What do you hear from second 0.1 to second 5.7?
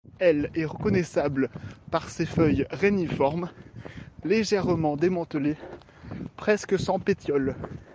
Elle est reconnaissable par ses feuilles réniformes, légèrement dentelées